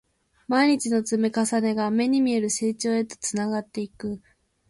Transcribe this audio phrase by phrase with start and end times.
[0.47, 4.19] 毎日の積み重ねが、目に見える成長へとつながっていく